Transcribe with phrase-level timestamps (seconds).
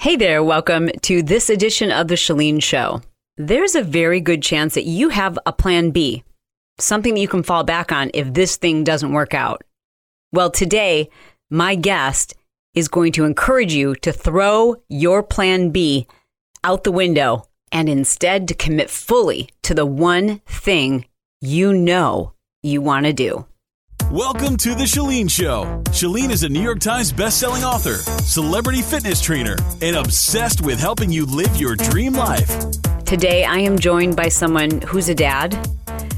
[0.00, 3.02] Hey there, welcome to this edition of The Chalene Show.
[3.36, 6.22] There's a very good chance that you have a plan B,
[6.78, 9.64] something that you can fall back on if this thing doesn't work out.
[10.30, 11.10] Well, today,
[11.50, 12.36] my guest
[12.74, 16.06] is going to encourage you to throw your plan B
[16.62, 21.06] out the window and instead to commit fully to the one thing
[21.40, 23.46] you know you want to do.
[24.12, 25.82] Welcome to The Chalene Show.
[25.88, 31.12] Chalene is a New York Times bestselling author, celebrity fitness trainer, and obsessed with helping
[31.12, 32.48] you live your dream life.
[33.04, 35.54] Today, I am joined by someone who's a dad,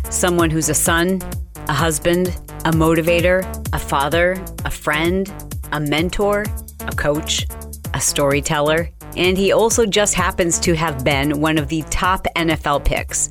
[0.08, 1.20] someone who's a son,
[1.66, 2.28] a husband,
[2.64, 3.42] a motivator,
[3.74, 5.28] a father, a friend,
[5.72, 6.44] a mentor,
[6.86, 7.44] a coach,
[7.92, 12.84] a storyteller, and he also just happens to have been one of the top NFL
[12.84, 13.30] picks.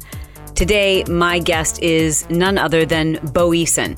[0.53, 3.98] Today, my guest is none other than Bo Eason.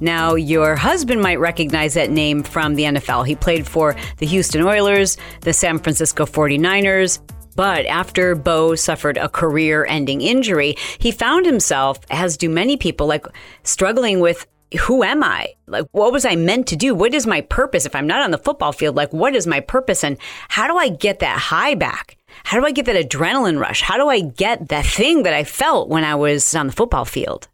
[0.00, 3.26] Now, your husband might recognize that name from the NFL.
[3.26, 7.20] He played for the Houston Oilers, the San Francisco 49ers.
[7.56, 13.06] But after Bo suffered a career ending injury, he found himself, as do many people,
[13.06, 13.26] like
[13.64, 14.46] struggling with
[14.78, 15.54] who am I?
[15.66, 16.94] Like, what was I meant to do?
[16.94, 17.86] What is my purpose?
[17.86, 20.04] If I'm not on the football field, like, what is my purpose?
[20.04, 20.16] And
[20.48, 22.16] how do I get that high back?
[22.44, 23.82] How do I get that adrenaline rush?
[23.82, 27.04] How do I get that thing that I felt when I was on the football
[27.04, 27.48] field?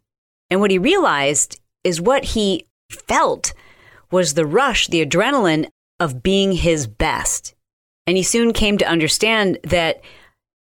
[0.49, 3.53] And what he realized is what he felt
[4.11, 5.67] was the rush, the adrenaline
[5.99, 7.55] of being his best.
[8.05, 10.01] And he soon came to understand that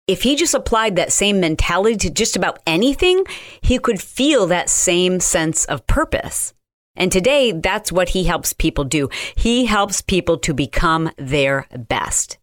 [0.08, 3.24] if he just applied that same mentality to just about anything,
[3.62, 6.54] he could feel that same sense of purpose.
[6.96, 9.10] And today, that's what he helps people do.
[9.36, 12.40] He helps people to become their best.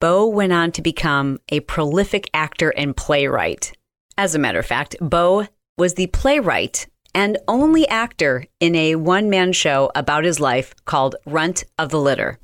[0.00, 3.72] Bo went on to become a prolific actor and playwright.
[4.18, 5.46] As a matter of fact, Bo
[5.78, 11.16] was the playwright and only actor in a one man show about his life called
[11.26, 12.38] Runt of the Litter.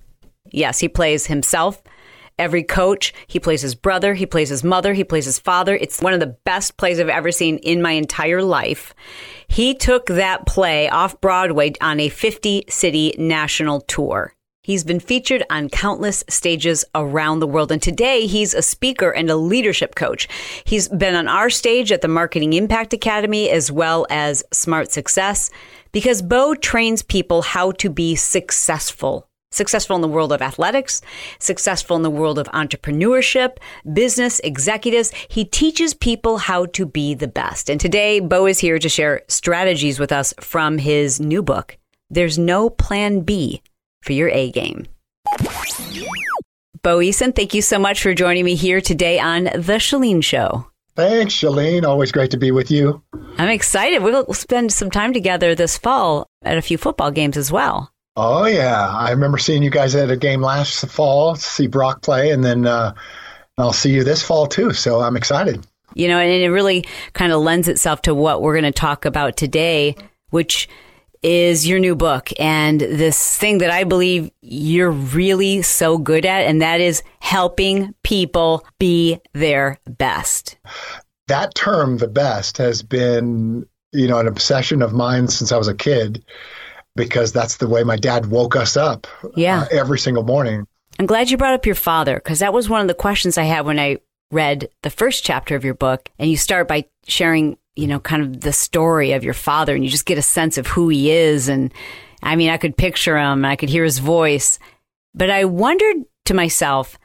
[0.51, 1.83] Yes, he plays himself,
[2.39, 3.13] every coach.
[3.27, 5.75] He plays his brother, he plays his mother, he plays his father.
[5.77, 8.95] It's one of the best plays I've ever seen in my entire life.
[9.47, 14.35] He took that play off Broadway on a 50 city national tour.
[14.63, 17.73] He's been featured on countless stages around the world.
[17.73, 20.29] And today he's a speaker and a leadership coach.
[20.65, 25.51] He's been on our stage at the Marketing Impact Academy as well as Smart Success
[25.93, 29.27] because Bo trains people how to be successful.
[29.51, 31.01] Successful in the world of athletics,
[31.39, 33.57] successful in the world of entrepreneurship,
[33.93, 35.11] business, executives.
[35.29, 37.69] He teaches people how to be the best.
[37.69, 41.79] And today, Bo is here to share strategies with us from his new book,
[42.11, 43.63] There's No Plan B
[44.03, 44.87] for your A game.
[46.83, 50.67] Bo Eason, thank you so much for joining me here today on The Chalene Show.
[50.97, 51.85] Thanks, Chalene.
[51.85, 53.03] Always great to be with you.
[53.39, 54.03] I'm excited.
[54.03, 57.93] We'll spend some time together this fall at a few football games as well.
[58.17, 58.89] Oh, yeah.
[58.89, 62.67] I remember seeing you guys at a game last fall, see Brock play, and then
[62.67, 62.95] uh,
[63.57, 64.73] I'll see you this fall too.
[64.73, 65.67] So I'm excited.
[65.95, 69.05] You know, and it really kind of lends itself to what we're going to talk
[69.05, 69.97] about today,
[70.31, 70.69] which
[71.23, 76.47] is your new book and this thing that I believe you're really so good at,
[76.47, 80.57] and that is helping people be their best.
[81.29, 85.69] That term, the best, has been, you know, an obsession of mine since I was
[85.69, 86.25] a kid
[86.97, 89.07] because that's the way my dad woke us up
[89.37, 89.63] yeah.
[89.63, 90.67] Uh, every single morning.
[90.99, 93.45] I'm glad you brought up your father because that was one of the questions I
[93.45, 93.99] had when I
[94.31, 96.09] read the first chapter of your book.
[96.19, 99.85] And you start by sharing you know, kind of the story of your father and
[99.85, 101.49] you just get a sense of who he is.
[101.49, 101.73] And
[102.23, 104.59] I mean, I could picture him and I could hear his voice.
[105.15, 106.99] But I wondered to myself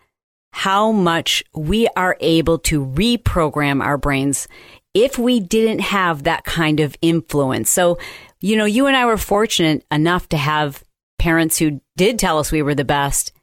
[0.52, 4.48] how much we are able to reprogram our brains
[4.94, 7.70] if we didn't have that kind of influence.
[7.70, 7.98] So,
[8.40, 10.84] you know, you and I were fortunate enough to have
[11.20, 13.34] parents who did tell us we were the best.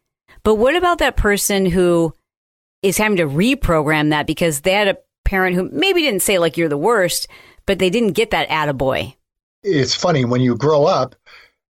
[0.43, 2.15] But what about that person who
[2.83, 6.56] is having to reprogram that because they had a parent who maybe didn't say like
[6.56, 7.28] you're the worst,
[7.66, 9.15] but they didn't get that attaboy.
[9.62, 11.15] It's funny when you grow up,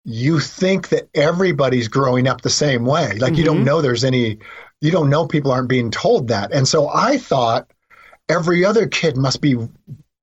[0.03, 3.13] you think that everybody's growing up the same way.
[3.13, 3.35] Like mm-hmm.
[3.35, 3.65] you don't mm-hmm.
[3.65, 4.39] know there's any,
[4.81, 6.51] you don't know people aren't being told that.
[6.51, 7.71] And so I thought
[8.29, 9.57] every other kid must be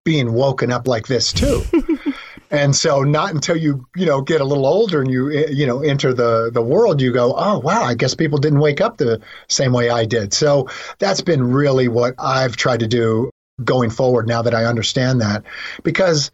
[0.04, 1.62] being woken up like this too.
[2.50, 5.66] and so not until you you know get a little older and you eh, you
[5.66, 8.96] know enter the the world you go oh wow i guess people didn't wake up
[8.96, 10.32] the same way i did.
[10.32, 10.68] So
[10.98, 13.30] that's been really what i've tried to do
[13.62, 15.44] going forward now that i understand that.
[15.82, 16.30] Because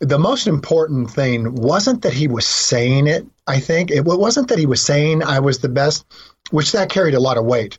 [0.00, 3.90] the most important thing wasn't that he was saying it i think.
[3.90, 6.04] It wasn't that he was saying i was the best
[6.50, 7.78] which that carried a lot of weight.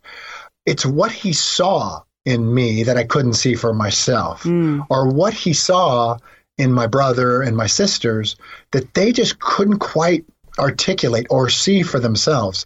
[0.66, 4.86] It's what he saw in me that i couldn't see for myself mm.
[4.90, 6.18] or what he saw
[6.58, 8.36] in my brother and my sisters
[8.72, 10.26] that they just couldn't quite
[10.60, 12.66] articulate or see for themselves.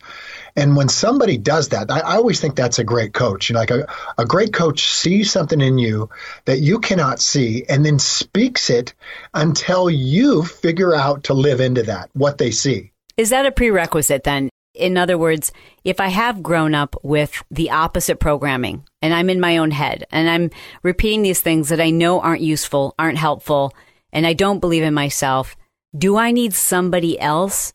[0.56, 3.50] And when somebody does that, I, I always think that's a great coach.
[3.50, 3.88] You know, like a,
[4.18, 6.10] a great coach sees something in you
[6.46, 8.94] that you cannot see and then speaks it
[9.34, 12.92] until you figure out to live into that, what they see.
[13.16, 14.50] Is that a prerequisite then?
[14.78, 15.52] In other words,
[15.84, 20.06] if I have grown up with the opposite programming and I'm in my own head
[20.12, 20.52] and I'm
[20.84, 23.74] repeating these things that I know aren't useful, aren't helpful,
[24.14, 25.56] and I don't believe in myself,
[25.98, 27.74] do I need somebody else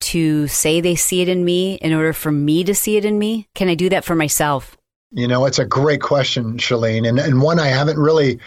[0.00, 3.18] to say they see it in me in order for me to see it in
[3.18, 3.48] me?
[3.54, 4.76] Can I do that for myself?
[5.12, 8.40] You know, it's a great question, Chalene, and, and one I haven't really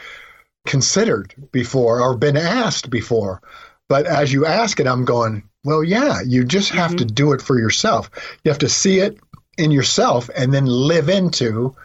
[0.66, 3.42] considered before or been asked before.
[3.88, 6.98] But as you ask it, I'm going, well, yeah, you just have mm-hmm.
[6.98, 8.10] to do it for yourself.
[8.44, 9.18] You have to see it
[9.58, 11.76] in yourself and then live into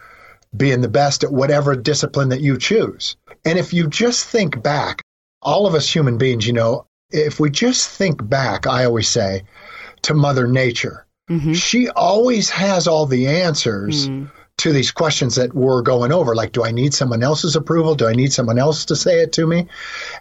[0.55, 3.15] being the best at whatever discipline that you choose.
[3.43, 5.01] And if you just think back,
[5.41, 9.43] all of us human beings, you know, if we just think back, I always say,
[10.03, 11.53] to Mother Nature, mm-hmm.
[11.53, 14.07] she always has all the answers.
[14.07, 14.31] Mm.
[14.57, 17.95] To these questions that we're going over, like, do I need someone else's approval?
[17.95, 19.67] Do I need someone else to say it to me?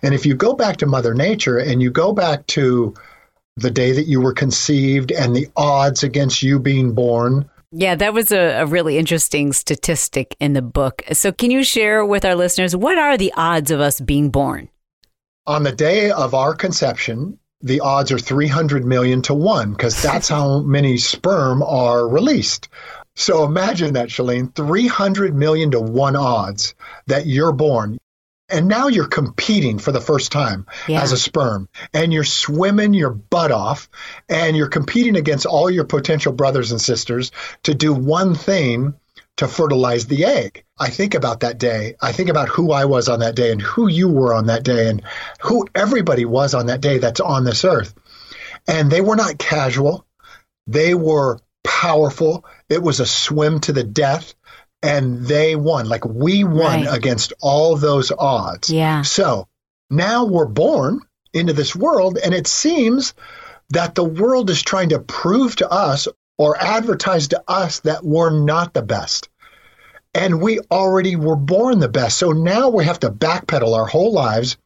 [0.03, 2.95] And if you go back to Mother Nature and you go back to
[3.61, 8.13] the day that you were conceived and the odds against you being born, yeah, that
[8.13, 11.05] was a, a, really interesting statistic in the book.
[11.13, 14.69] So, can you share with our listeners what are the odds of us being born?
[15.47, 20.29] On the day of our conception, the odds are 300 million to one because that's
[20.29, 22.69] how many sperm are released.
[23.15, 26.75] So imagine that, Chalene 300 million to one odds
[27.07, 27.99] that you're born.
[28.51, 31.03] And now you're competing for the first time yeah.
[31.03, 33.89] as a sperm, and you're swimming your butt off,
[34.29, 37.33] and you're competing against all your potential brothers and sisters
[37.63, 38.95] to do one thing
[39.37, 40.65] to fertilize the egg.
[40.79, 41.95] I think about that day.
[42.01, 44.65] I think about who I was on that day and who you were on that
[44.65, 45.03] day and
[45.41, 47.95] who everybody was on that day that's on this earth.
[48.69, 50.05] And they were not casual,
[50.67, 52.45] they were powerful.
[52.69, 54.35] It was a swim to the death.
[54.83, 55.89] And they won.
[55.89, 56.89] Like we won right.
[56.89, 58.71] against all those odds.
[58.71, 59.03] Yeah.
[59.03, 59.47] So
[59.91, 61.01] now we're born
[61.33, 63.15] into this world, and it seems
[63.71, 68.31] that the world is trying to prove to us or advertise to us that we're
[68.31, 69.29] not the best.
[70.15, 72.19] And we already were born the best.
[72.19, 74.57] So now we have to backpedal our whole lives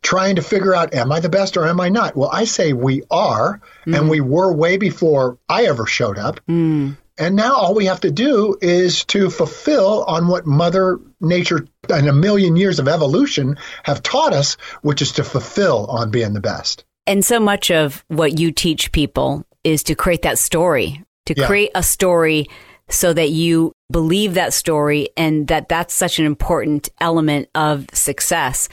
[0.00, 2.16] trying to figure out, am I the best or am I not?
[2.16, 3.98] Well, I say we are, mm.
[3.98, 6.40] and we were way before I ever showed up.
[6.48, 6.96] Mm.
[7.18, 12.08] And now all we have to do is to fulfill on what Mother Nature and
[12.08, 16.40] a million years of evolution have taught us, which is to fulfill on being the
[16.40, 16.84] best.
[17.06, 21.46] And so much of what you teach people is to create that story, to yeah.
[21.46, 22.46] create a story
[22.88, 28.68] so that you believe that story and that that's such an important element of success.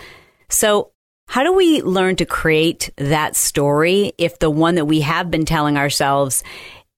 [0.49, 0.91] So,
[1.27, 5.45] how do we learn to create that story if the one that we have been
[5.45, 6.43] telling ourselves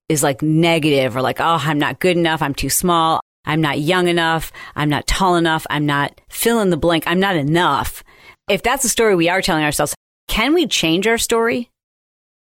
[0.10, 3.80] is like negative or like, oh, I'm not good enough, I'm too small, I'm not
[3.80, 8.04] young enough, I'm not tall enough, I'm not fill in the blank, I'm not enough.
[8.50, 9.96] If that's the story we are telling ourselves,
[10.28, 11.70] can we change our story?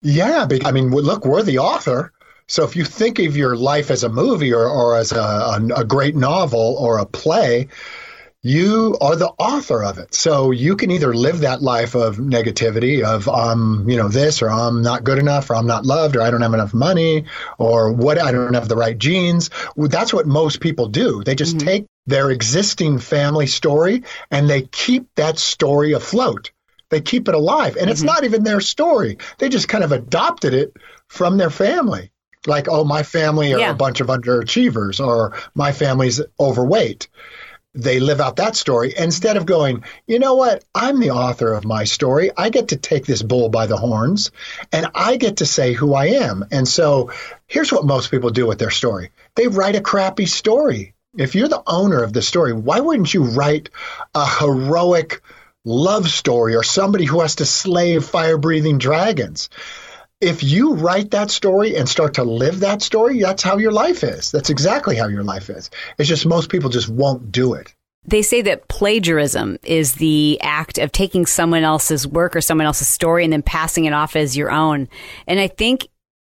[0.01, 2.11] Yeah, I mean, look, we're the author.
[2.47, 5.67] So if you think of your life as a movie or, or as a, a,
[5.77, 7.67] a great novel or a play,
[8.45, 10.13] you are the author of it.
[10.13, 14.51] So you can either live that life of negativity of I'm, you know, this or
[14.51, 17.25] I'm not good enough or I'm not loved or I don't have enough money
[17.57, 19.49] or what I don't have the right genes.
[19.75, 21.23] That's what most people do.
[21.23, 21.67] They just mm-hmm.
[21.67, 26.51] take their existing family story and they keep that story afloat.
[26.89, 27.77] They keep it alive.
[27.77, 27.89] And mm-hmm.
[27.93, 29.17] it's not even their story.
[29.39, 30.77] They just kind of adopted it
[31.07, 32.11] from their family
[32.45, 33.71] like, oh, my family are yeah.
[33.71, 37.07] a bunch of underachievers or my family's overweight.
[37.75, 40.63] They live out that story instead of going, you know what?
[40.73, 42.31] I'm the author of my story.
[42.35, 44.31] I get to take this bull by the horns
[44.71, 46.45] and I get to say who I am.
[46.51, 47.11] And so
[47.47, 50.95] here's what most people do with their story they write a crappy story.
[51.17, 53.69] If you're the owner of the story, why wouldn't you write
[54.13, 55.21] a heroic
[55.65, 59.49] love story or somebody who has to slay fire breathing dragons?
[60.21, 64.03] If you write that story and start to live that story, that's how your life
[64.03, 64.31] is.
[64.31, 65.69] That's exactly how your life is.
[65.97, 67.73] It's just most people just won't do it.
[68.07, 72.87] They say that plagiarism is the act of taking someone else's work or someone else's
[72.87, 74.87] story and then passing it off as your own.
[75.27, 75.87] And I think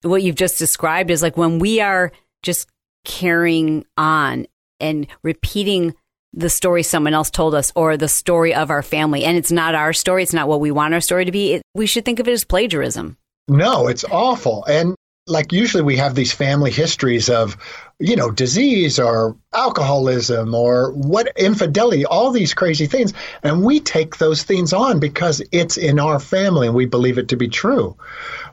[0.01, 2.67] what you've just described is like when we are just
[3.05, 4.47] carrying on
[4.79, 5.95] and repeating
[6.33, 9.73] the story someone else told us or the story of our family and it's not
[9.73, 12.19] our story it's not what we want our story to be it, we should think
[12.19, 13.17] of it as plagiarism
[13.49, 14.65] no, it's awful.
[14.65, 14.95] And
[15.27, 17.55] like usually we have these family histories of,
[17.99, 23.13] you know, disease or alcoholism or what infidelity, all these crazy things.
[23.43, 27.27] And we take those things on because it's in our family and we believe it
[27.29, 27.95] to be true.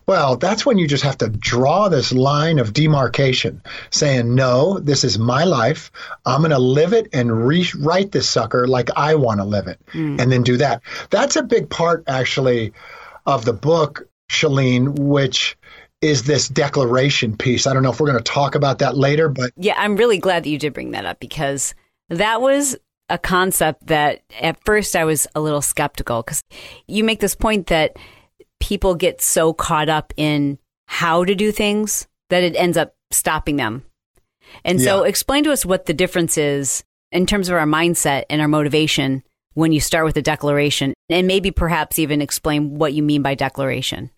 [0.06, 3.60] Well, that's when you just have to draw this line of demarcation,
[3.90, 5.90] saying, no, this is my life.
[6.24, 9.80] I'm going to live it and rewrite this sucker like I want to live it,
[9.92, 10.20] mm.
[10.20, 10.82] and then do that.
[11.10, 12.72] That's a big part, actually,
[13.24, 15.56] of the book, Chalene, which
[16.02, 17.66] is this declaration piece.
[17.66, 19.52] I don't know if we're going to talk about that later, but.
[19.56, 21.74] Yeah, I'm really glad that you did bring that up because
[22.10, 22.76] that was
[23.08, 26.42] a concept that at first I was a little skeptical because
[26.86, 27.96] you make this point that
[28.60, 33.56] people get so caught up in how to do things that it ends up stopping
[33.56, 33.84] them.
[34.64, 35.08] And so, yeah.
[35.08, 39.22] explain to us what the difference is in terms of our mindset and our motivation
[39.54, 43.34] when you start with a declaration, and maybe perhaps even explain what you mean by
[43.34, 44.10] declaration.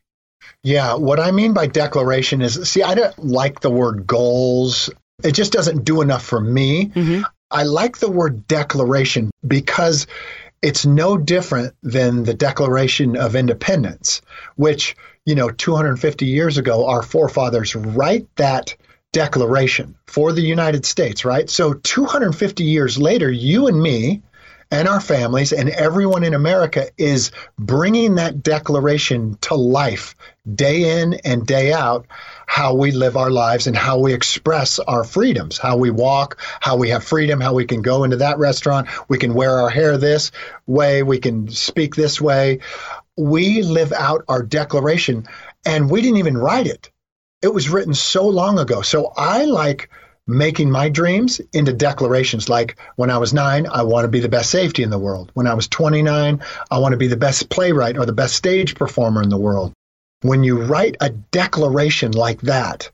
[0.63, 4.91] Yeah, what I mean by declaration is see, I don't like the word goals.
[5.23, 6.87] It just doesn't do enough for me.
[6.87, 7.23] Mm-hmm.
[7.51, 10.07] I like the word declaration because
[10.61, 14.21] it's no different than the Declaration of Independence,
[14.57, 18.75] which, you know, 250 years ago, our forefathers write that
[19.13, 21.49] declaration for the United States, right?
[21.49, 24.23] So 250 years later, you and me
[24.71, 30.15] and our families and everyone in America is bringing that declaration to life
[30.55, 32.07] day in and day out
[32.47, 36.77] how we live our lives and how we express our freedoms, how we walk, how
[36.77, 39.97] we have freedom, how we can go into that restaurant, we can wear our hair
[39.97, 40.33] this
[40.67, 42.61] way, we can speak this way.
[43.17, 45.27] We live out our declaration
[45.65, 46.91] and we didn't even write it.
[47.43, 48.83] It was written so long ago.
[48.83, 49.91] So I like
[50.29, 54.29] making my dreams into declarations like when I was nine, I want to be the
[54.29, 55.31] best safety in the world.
[55.33, 58.75] When I was 29, I want to be the best playwright or the best stage
[58.75, 59.73] performer in the world.
[60.21, 62.91] When you write a declaration like that,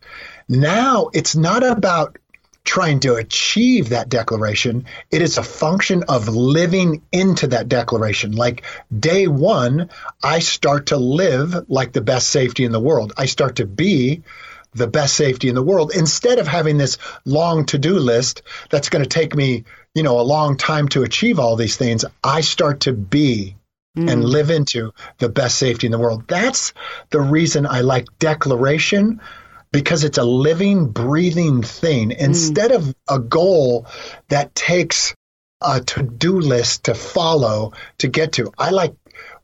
[0.49, 2.19] now it's not about
[2.65, 4.87] trying to achieve that declaration.
[5.11, 8.33] It is a function of living into that declaration.
[8.33, 8.63] Like
[8.97, 9.91] day one,
[10.23, 13.13] I start to live like the best safety in the world.
[13.19, 14.23] I start to be
[14.75, 19.03] the best safety in the world instead of having this long to-do list that's going
[19.03, 19.65] to take me,
[19.95, 22.05] you know, a long time to achieve all these things.
[22.23, 23.57] I start to be
[23.97, 24.11] mm.
[24.11, 26.27] and live into the best safety in the world.
[26.29, 26.73] That's
[27.11, 29.21] the reason I like declaration
[29.73, 32.19] because it's a living, breathing thing mm.
[32.19, 33.87] instead of a goal
[34.29, 35.15] that takes
[35.61, 38.53] a to do list to follow to get to.
[38.59, 38.95] I like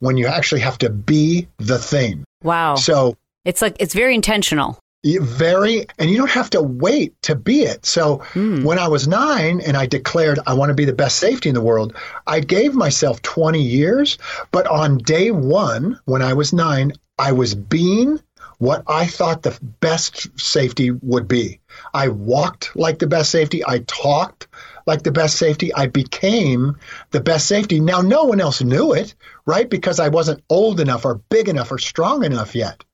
[0.01, 2.25] when you actually have to be the thing.
[2.43, 2.75] Wow.
[2.77, 7.63] So it's like it's very intentional very and you don't have to wait to be
[7.63, 7.87] it.
[7.87, 8.63] So mm.
[8.65, 11.55] when i was nine and i declared i want to be the best safety in
[11.55, 11.95] the world
[12.27, 14.19] i gave myself 20 years
[14.51, 18.21] but on day one when i was nine i was being
[18.59, 21.61] what i thought the best safety would be.
[21.95, 24.49] I walked like the best safety i talked
[24.87, 26.77] like the best safety i became
[27.11, 27.81] the best safety.
[27.81, 29.15] Now no one else knew it
[29.47, 29.69] right?
[29.69, 32.85] Because i wasn't old enough or big enough or strong enough yet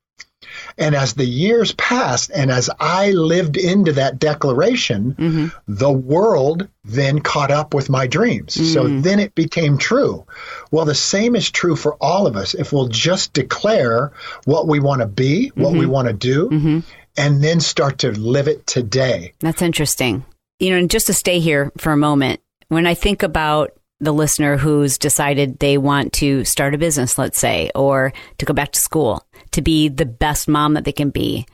[0.79, 5.47] and as the years passed, and as I lived into that declaration, mm-hmm.
[5.67, 8.55] the world then caught up with my dreams.
[8.55, 8.73] Mm-hmm.
[8.73, 9.03] So mm.
[9.03, 10.25] then it became true.
[10.71, 12.55] Well, the same is true for all of us.
[12.55, 14.13] If we'll just declare
[14.45, 15.81] what we want to be, what mm-hmm.
[15.81, 16.81] we want to do, mm-hmm.
[17.17, 19.33] and then start to live it today.
[19.41, 20.25] That's interesting.
[20.59, 24.13] You know, and just to stay here for a moment, when I think about the
[24.13, 28.73] listener who's decided they want to start a business, let's say, or to go back
[28.73, 29.26] to school,
[29.57, 31.47] to be the best mom that they can be,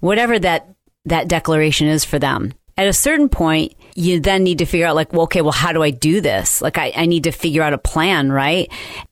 [0.00, 0.68] whatever that
[1.06, 2.52] that declaration is for them.
[2.76, 5.72] At a certain point, you then need to figure out like, well, okay, well, how
[5.72, 6.62] do I do this?
[6.62, 8.70] Like I, I need to figure out a plan, right?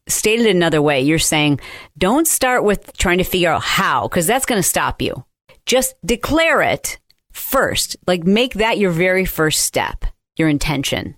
[0.09, 1.61] Stated another way, you're saying
[1.97, 5.25] don't start with trying to figure out how, because that's going to stop you.
[5.67, 6.99] Just declare it
[7.33, 7.97] first.
[8.07, 10.05] Like make that your very first step,
[10.37, 11.17] your intention.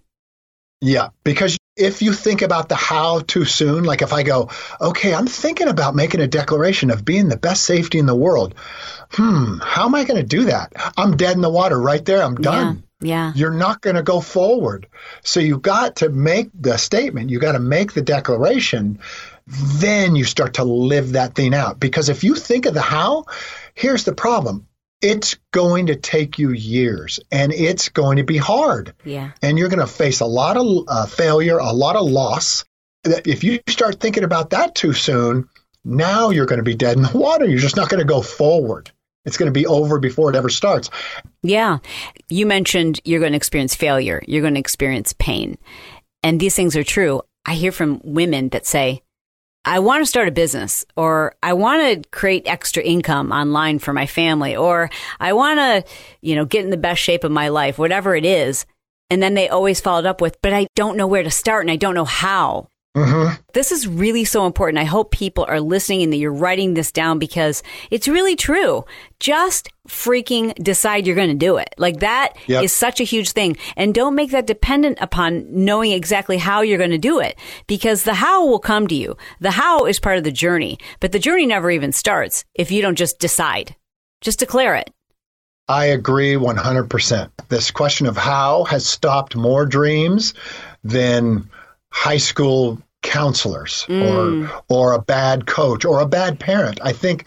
[0.81, 5.15] Yeah, because if you think about the how too soon, like if I go, okay,
[5.15, 8.55] I'm thinking about making a declaration of being the best safety in the world.
[9.11, 10.73] Hmm, how am I going to do that?
[10.97, 12.23] I'm dead in the water right there.
[12.23, 12.85] I'm done.
[13.01, 13.29] Yeah.
[13.29, 13.33] yeah.
[13.35, 14.87] You're not going to go forward.
[15.23, 19.01] So you got to make the statement, you got to make the declaration.
[19.47, 21.81] Then you start to live that thing out.
[21.81, 23.25] Because if you think of the how,
[23.75, 24.67] here's the problem
[25.03, 28.95] it's going to take you years and it's going to be hard.
[29.05, 29.33] Yeah.
[29.43, 32.65] And you're going to face a lot of uh, failure, a lot of loss.
[33.05, 35.49] If you start thinking about that too soon,
[35.85, 37.47] now you're going to be dead in the water.
[37.47, 38.91] You're just not going to go forward.
[39.25, 40.91] It's going to be over before it ever starts.
[41.43, 41.79] Yeah.
[42.29, 45.59] You mentioned you're going to experience failure, you're going to experience pain.
[46.23, 47.23] And these things are true.
[47.47, 49.03] I hear from women that say,
[49.65, 53.93] I want to start a business or I want to create extra income online for
[53.93, 55.85] my family or I want to,
[56.23, 58.65] you know, get in the best shape of my life, whatever it is.
[59.11, 61.71] And then they always followed up with, but I don't know where to start and
[61.71, 62.69] I don't know how.
[62.97, 63.41] Mm-hmm.
[63.55, 64.81] This is really so important.
[64.81, 68.85] I hope people are listening and that you're writing this down because it's really true.
[69.21, 71.73] Just freaking decide you're going to do it.
[71.79, 72.71] Like that is Yep.
[72.71, 73.57] such a huge thing.
[73.77, 78.03] And don't make that dependent upon knowing exactly how you're going to do it because
[78.03, 79.17] the how will come to you.
[79.39, 82.83] The how is part of the journey, but the journey never even starts if you
[82.83, 83.77] don't just decide.
[84.21, 84.91] Just declare it.
[85.69, 87.31] I agree 100%.
[87.49, 90.35] This question of how has stopped more dreams
[90.83, 91.49] than
[91.93, 94.63] high school counselors or mm.
[94.69, 96.81] or a bad coach or a bad parent.
[96.83, 97.25] I think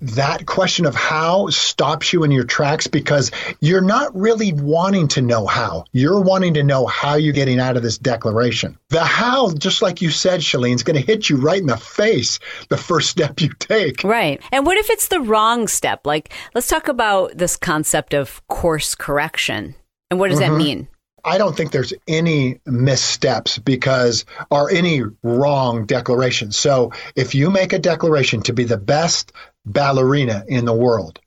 [0.00, 5.20] that question of how stops you in your tracks because you're not really wanting to
[5.20, 5.84] know how.
[5.92, 8.78] You're wanting to know how you're getting out of this declaration.
[8.90, 11.76] The how, just like you said, Chalene, is going to hit you right in the
[11.76, 12.38] face
[12.68, 14.04] the first step you take.
[14.04, 14.40] Right.
[14.52, 16.06] And what if it's the wrong step?
[16.06, 19.74] Like, let's talk about this concept of course correction.
[20.10, 20.58] And what does that mm-hmm.
[20.58, 20.88] mean?
[21.24, 26.56] I don't think there's any missteps because, or any wrong declarations.
[26.56, 29.32] So if you make a declaration to be the best
[29.64, 31.20] ballerina in the world,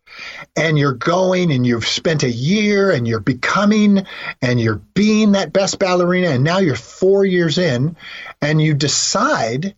[0.55, 4.05] and you're going and you've spent a year and you're becoming
[4.41, 7.95] and you're being that best ballerina, and now you're four years in,
[8.41, 9.75] and you decide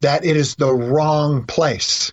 [0.00, 2.12] that it is the wrong place.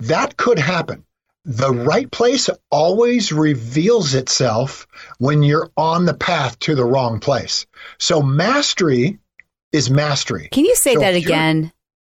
[0.00, 1.04] That could happen.
[1.44, 4.86] The right place always reveals itself
[5.18, 7.66] when you're on the path to the wrong place.
[7.98, 9.18] So mastery
[9.70, 10.48] is mastery.
[10.52, 11.70] Can you say So that again?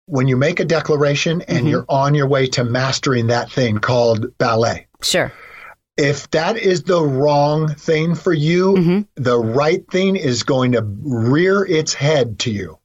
[0.07, 1.69] When you make a declaration and Mhm.
[1.69, 4.87] you're on your way to mastering that thing called ballet.
[5.01, 5.31] Sure.
[5.95, 9.07] If that is the wrong thing for you, Mhm.
[9.15, 12.79] the right thing is going to rear its head to you.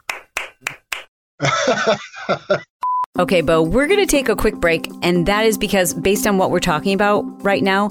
[3.19, 4.91] Okay, Bo, we're going to take a quick break.
[5.01, 7.89] And that is because, based on what we're talking about right now,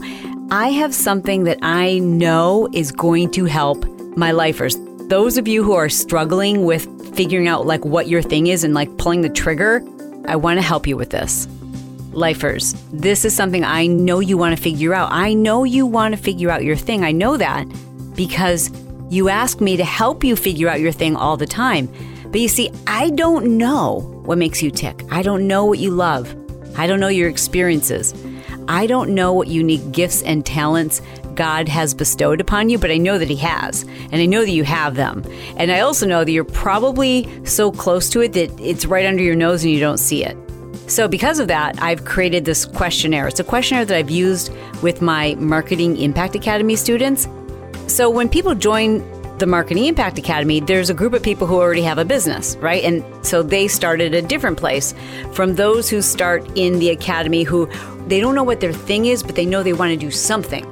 [0.52, 4.78] I have something that I know is going to help my lifers.
[5.08, 8.76] Those of you who are struggling with figuring out like what your thing is and
[8.76, 9.84] like pulling the trigger,
[10.28, 11.48] I want to help you with this.
[12.12, 15.12] Lifers, this is something I know you want to figure out.
[15.12, 17.04] I know you want to figure out your thing.
[17.04, 17.66] I know that
[18.16, 18.70] because
[19.10, 21.90] you ask me to help you figure out your thing all the time.
[22.28, 25.04] But you see, I don't know what makes you tick.
[25.12, 26.36] I don't know what you love.
[26.78, 28.14] I don't know your experiences.
[28.68, 31.02] I don't know what unique gifts and talents
[31.36, 33.84] God has bestowed upon you, but I know that He has.
[33.84, 35.24] And I know that you have them.
[35.58, 39.22] And I also know that you're probably so close to it that it's right under
[39.22, 40.38] your nose and you don't see it.
[40.88, 43.28] So, because of that, I've created this questionnaire.
[43.28, 44.52] It's a questionnaire that I've used
[44.84, 47.28] with my Marketing Impact Academy students.
[47.88, 49.00] So, when people join
[49.38, 52.84] the Marketing Impact Academy, there's a group of people who already have a business, right?
[52.84, 54.94] And so they start at a different place
[55.34, 57.70] from those who start in the academy who
[58.08, 60.66] they don't know what their thing is, but they know they want to do something.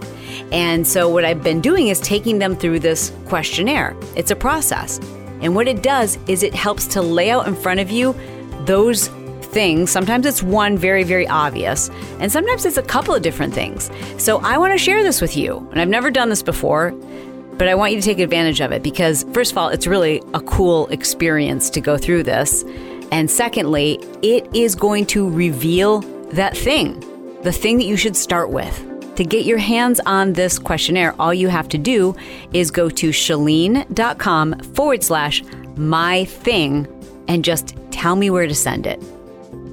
[0.52, 3.95] And so, what I've been doing is taking them through this questionnaire.
[4.15, 4.99] It's a process.
[5.41, 8.15] And what it does is it helps to lay out in front of you
[8.62, 9.10] those
[9.41, 9.91] things.
[9.91, 13.91] Sometimes it's one very, very obvious, and sometimes it's a couple of different things.
[14.17, 15.67] So I want to share this with you.
[15.71, 16.93] And I've never done this before,
[17.57, 20.21] but I want you to take advantage of it because, first of all, it's really
[20.33, 22.63] a cool experience to go through this.
[23.11, 25.99] And secondly, it is going to reveal
[26.31, 26.99] that thing,
[27.43, 28.89] the thing that you should start with.
[29.17, 32.15] To get your hands on this questionnaire, all you have to do
[32.51, 35.43] is go to chalene.com forward slash
[35.75, 36.87] my thing
[37.27, 38.99] and just tell me where to send it.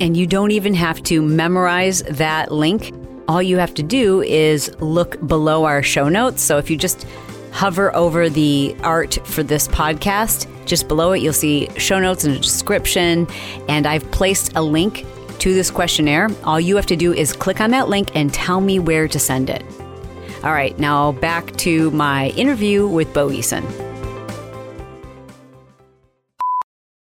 [0.00, 2.92] And you don't even have to memorize that link.
[3.28, 6.42] All you have to do is look below our show notes.
[6.42, 7.06] So if you just
[7.52, 12.36] hover over the art for this podcast, just below it, you'll see show notes and
[12.36, 13.26] a description.
[13.68, 15.04] And I've placed a link
[15.40, 16.28] to this questionnaire.
[16.44, 19.18] All you have to do is click on that link and tell me where to
[19.18, 19.64] send it.
[20.44, 23.64] All right, now back to my interview with Bo Eason.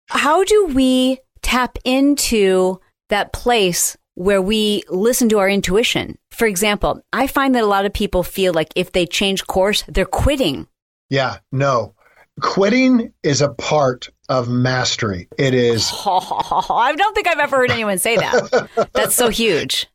[0.10, 2.79] How do we tap into
[3.10, 6.17] that place where we listen to our intuition?
[6.38, 9.84] For example, I find that a lot of people feel like if they change course,
[9.88, 10.67] they're quitting.
[11.10, 11.95] Yeah, no.
[12.39, 15.30] Quitting is a part of mastery.
[15.39, 18.89] It is I don't think I've ever heard anyone say that.
[18.93, 19.88] That's so huge.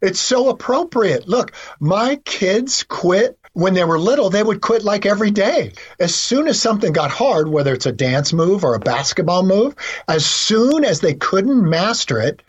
[0.00, 1.26] it's so appropriate.
[1.26, 5.72] Look, my kids quit when they were little, they would quit like every day.
[5.98, 9.74] As soon as something got hard, whether it's a dance move or a basketball move,
[10.06, 12.40] as soon as they couldn't master it,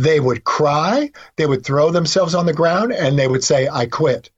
[0.00, 3.84] they would cry, they would throw themselves on the ground, and they would say, I
[3.84, 4.30] quit.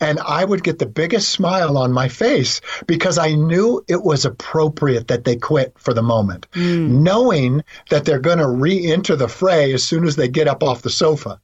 [0.00, 4.24] And I would get the biggest smile on my face because I knew it was
[4.24, 7.04] appropriate that they quit for the moment, hmm.
[7.04, 10.64] knowing that they're going to re enter the fray as soon as they get up
[10.64, 11.40] off the sofa.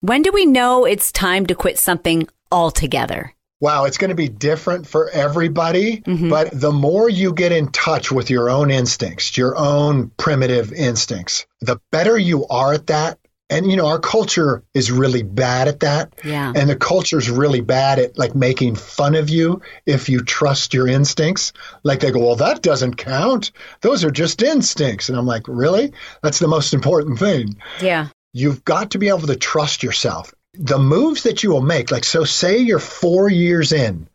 [0.00, 3.34] When do we know it's time to quit something altogether?
[3.60, 6.00] Wow, it's going to be different for everybody.
[6.02, 6.28] Mm-hmm.
[6.30, 11.46] But the more you get in touch with your own instincts, your own primitive instincts,
[11.60, 13.18] the better you are at that.
[13.50, 16.14] And, you know, our culture is really bad at that.
[16.22, 16.52] Yeah.
[16.54, 20.74] And the culture is really bad at like making fun of you if you trust
[20.74, 21.54] your instincts.
[21.82, 23.52] Like they go, well, that doesn't count.
[23.80, 25.08] Those are just instincts.
[25.08, 25.94] And I'm like, really?
[26.22, 27.56] That's the most important thing.
[27.80, 28.08] Yeah.
[28.34, 32.04] You've got to be able to trust yourself the moves that you will make, like,
[32.04, 34.08] so say you're four years in,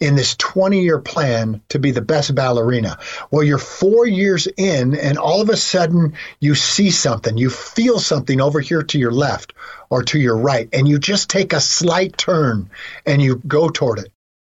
[0.00, 2.98] in this 20 year plan to be the best ballerina.
[3.30, 7.98] Well, you're four years in, and all of a sudden you see something, you feel
[7.98, 9.52] something over here to your left
[9.90, 12.70] or to your right, and you just take a slight turn
[13.04, 14.10] and you go toward it.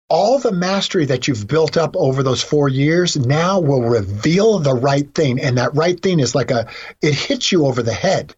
[0.08, 4.74] All the mastery that you've built up over those four years now will reveal the
[4.74, 5.40] right thing.
[5.40, 6.68] And that right thing is like a,
[7.02, 8.34] it hits you over the head.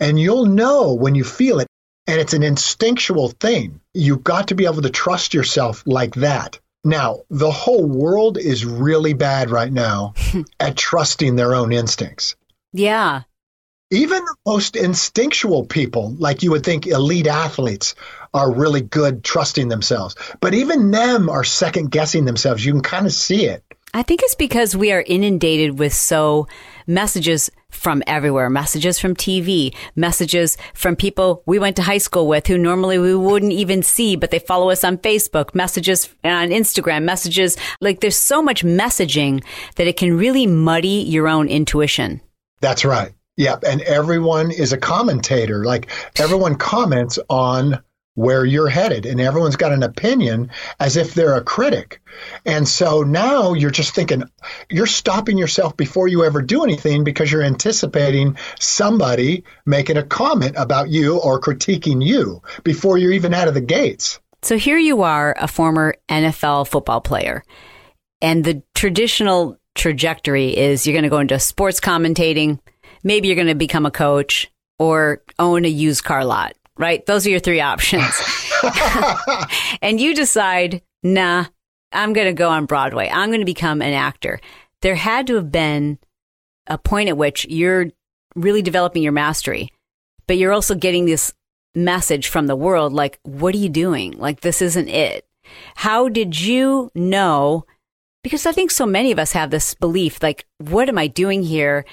[0.00, 1.67] And you'll know when you feel it
[2.08, 3.80] and it's an instinctual thing.
[3.92, 6.58] You've got to be able to trust yourself like that.
[6.82, 10.14] Now, the whole world is really bad right now
[10.60, 12.34] at trusting their own instincts.
[12.72, 13.22] Yeah.
[13.90, 17.94] Even the most instinctual people, like you would think elite athletes,
[18.32, 20.14] are really good trusting themselves.
[20.40, 22.64] But even them are second guessing themselves.
[22.64, 23.62] You can kind of see it.
[23.92, 26.46] I think it's because we are inundated with so
[26.88, 32.46] messages from everywhere, messages from TV, messages from people we went to high school with
[32.46, 37.04] who normally we wouldn't even see, but they follow us on Facebook, messages on Instagram,
[37.04, 39.44] messages like there's so much messaging
[39.76, 42.20] that it can really muddy your own intuition.
[42.60, 43.12] That's right.
[43.36, 43.62] Yep.
[43.64, 45.64] And everyone is a commentator.
[45.64, 47.80] Like everyone comments on
[48.18, 50.50] where you're headed and everyone's got an opinion
[50.80, 52.00] as if they're a critic.
[52.44, 54.24] And so now you're just thinking
[54.68, 60.56] you're stopping yourself before you ever do anything because you're anticipating somebody making a comment
[60.58, 64.18] about you or critiquing you before you're even out of the gates.
[64.42, 67.44] So here you are, a former NFL football player.
[68.20, 72.58] And the traditional trajectory is you're going to go into sports commentating,
[73.04, 74.50] maybe you're going to become a coach
[74.80, 77.04] or own a used car lot right?
[77.06, 78.04] Those are your three options.
[79.82, 81.46] and you decide, nah,
[81.92, 83.10] I'm going to go on Broadway.
[83.12, 84.40] I'm going to become an actor.
[84.82, 85.98] There had to have been
[86.66, 87.86] a point at which you're
[88.34, 89.70] really developing your mastery,
[90.26, 91.32] but you're also getting this
[91.74, 94.12] message from the world like, what are you doing?
[94.12, 95.26] Like, this isn't it.
[95.76, 97.64] How did you know?
[98.22, 101.42] Because I think so many of us have this belief like, what am I doing
[101.42, 101.84] here?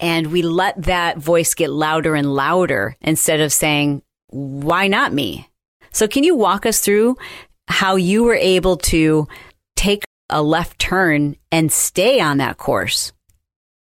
[0.00, 5.48] And we let that voice get louder and louder instead of saying, why not me?
[5.92, 7.16] So, can you walk us through
[7.66, 9.26] how you were able to
[9.76, 13.12] take a left turn and stay on that course?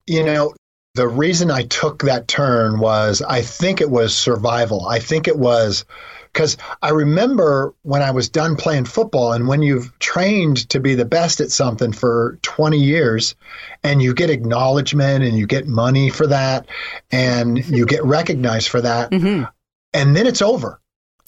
[0.07, 0.55] You know,
[0.94, 4.87] the reason I took that turn was I think it was survival.
[4.87, 5.85] I think it was
[6.33, 10.97] because I remember when I was done playing football and when you've trained to be
[10.97, 13.37] the best at something for 20 years
[13.85, 16.66] and you get acknowledgement and you get money for that
[17.12, 19.44] and you get recognized for that, mm-hmm
[19.94, 20.80] and then it's over.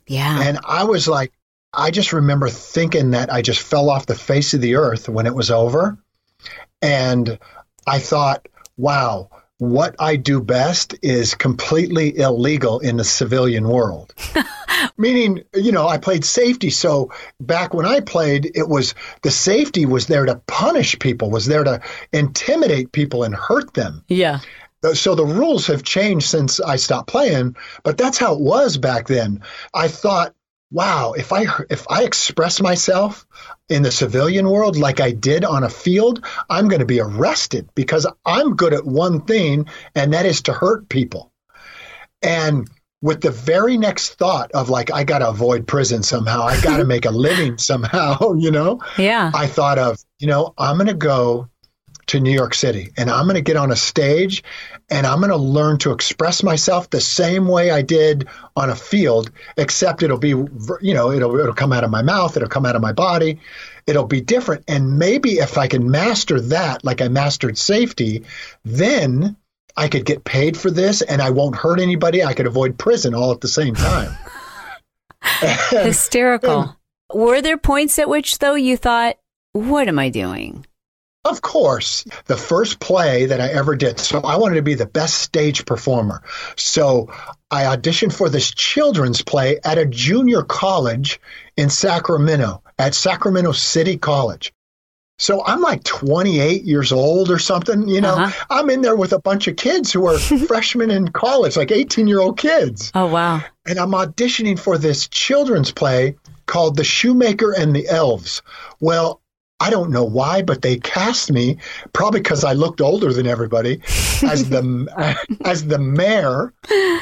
[0.06, 0.42] Yeah.
[0.42, 1.32] And I was like,
[1.72, 5.26] I just remember thinking that I just fell off the face of the earth when
[5.26, 5.98] it was over.
[6.82, 7.38] And
[7.86, 14.14] I thought, wow, what I do best is completely illegal in the civilian world.
[14.98, 16.70] Meaning, you know, I played safety.
[16.70, 21.46] So back when I played, it was the safety was there to punish people, was
[21.46, 21.80] there to
[22.12, 24.04] intimidate people and hurt them.
[24.08, 24.40] Yeah.
[24.94, 29.06] So the rules have changed since I stopped playing, but that's how it was back
[29.08, 29.42] then.
[29.74, 30.34] I thought,
[30.70, 33.26] wow, if I if I express myself
[33.68, 37.68] in the civilian world like I did on a field, I'm going to be arrested
[37.74, 41.32] because I'm good at one thing and that is to hurt people.
[42.22, 42.68] And
[43.02, 46.78] with the very next thought of like I got to avoid prison somehow, I got
[46.78, 48.80] to make a living somehow, you know?
[48.98, 49.30] Yeah.
[49.34, 51.48] I thought of, you know, I'm going to go
[52.06, 54.44] to New York City and I'm going to get on a stage
[54.88, 58.76] and I'm going to learn to express myself the same way I did on a
[58.76, 62.64] field, except it'll be, you know, it'll, it'll come out of my mouth, it'll come
[62.66, 63.40] out of my body,
[63.86, 64.64] it'll be different.
[64.68, 68.24] And maybe if I can master that, like I mastered safety,
[68.64, 69.36] then
[69.76, 72.24] I could get paid for this and I won't hurt anybody.
[72.24, 74.16] I could avoid prison all at the same time.
[75.70, 76.60] Hysterical.
[76.60, 79.16] And, Were there points at which, though, you thought,
[79.52, 80.64] what am I doing?
[81.26, 83.98] Of course, the first play that I ever did.
[83.98, 86.22] So I wanted to be the best stage performer.
[86.54, 87.08] So
[87.50, 91.20] I auditioned for this children's play at a junior college
[91.56, 94.52] in Sacramento, at Sacramento City College.
[95.18, 98.14] So I'm like 28 years old or something, you know.
[98.14, 98.46] Uh-huh.
[98.48, 102.06] I'm in there with a bunch of kids who are freshmen in college, like 18
[102.06, 102.92] year old kids.
[102.94, 103.42] Oh, wow.
[103.66, 106.14] And I'm auditioning for this children's play
[106.46, 108.42] called The Shoemaker and the Elves.
[108.78, 109.20] Well,
[109.58, 111.58] I don't know why, but they cast me
[111.92, 113.80] probably because I looked older than everybody
[114.22, 116.52] as the as the mayor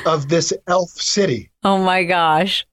[0.07, 1.51] of this elf city.
[1.64, 2.64] Oh my gosh!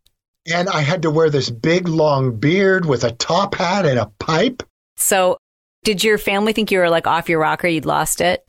[0.51, 4.11] And I had to wear this big long beard with a top hat and a
[4.19, 4.63] pipe.
[4.97, 5.37] So,
[5.83, 7.67] did your family think you were like off your rocker?
[7.67, 8.43] You'd lost it.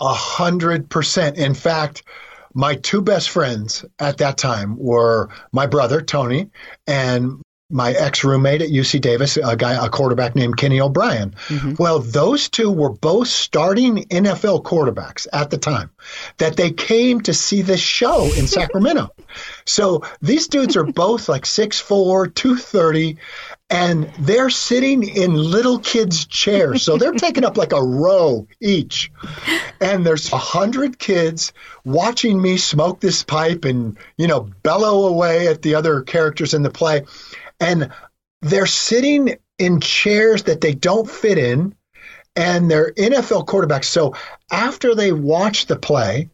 [0.00, 1.36] A hundred percent.
[1.36, 2.02] In fact,
[2.54, 6.50] my two best friends at that time were my brother Tony
[6.86, 11.34] and my ex roommate at UC Davis, a guy, a quarterback named Kenny O'Brien.
[11.48, 11.74] Mm-hmm.
[11.78, 15.90] Well, those two were both starting NFL quarterbacks at the time
[16.38, 19.10] that they came to see this show in Sacramento.
[19.64, 23.16] so these dudes are both like 6'4, 230,
[23.70, 26.82] and they're sitting in little kids' chairs.
[26.82, 29.10] So they're taking up like a row each.
[29.80, 31.54] And there's a hundred kids
[31.84, 36.62] watching me smoke this pipe and, you know, bellow away at the other characters in
[36.62, 37.04] the play
[37.62, 37.90] and
[38.42, 41.74] they're sitting in chairs that they don't fit in
[42.34, 43.84] and they're NFL quarterbacks.
[43.84, 44.14] So
[44.50, 46.28] after they watch the play,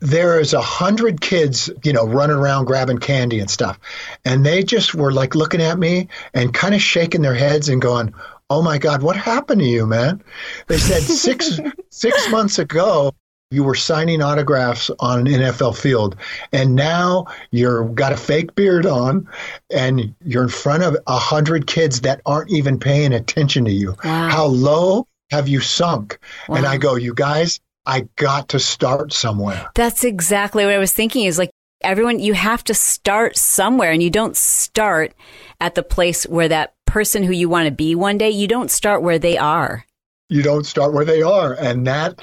[0.00, 3.80] there is a hundred kids, you know, running around grabbing candy and stuff.
[4.24, 7.82] And they just were like looking at me and kind of shaking their heads and
[7.82, 8.14] going,
[8.50, 10.22] Oh my God, what happened to you, man?
[10.68, 11.58] They said six
[11.90, 13.14] six months ago
[13.50, 16.16] you were signing autographs on an NFL field,
[16.52, 19.28] and now you're got a fake beard on,
[19.72, 23.94] and you're in front of a hundred kids that aren't even paying attention to you.
[24.04, 24.28] Wow.
[24.28, 26.18] How low have you sunk?
[26.48, 26.56] Wow.
[26.56, 29.70] And I go, you guys, I got to start somewhere.
[29.74, 31.24] That's exactly what I was thinking.
[31.24, 31.50] Is like
[31.82, 35.14] everyone, you have to start somewhere, and you don't start
[35.60, 38.30] at the place where that person who you want to be one day.
[38.30, 39.84] You don't start where they are.
[40.30, 42.20] You don't start where they are, and that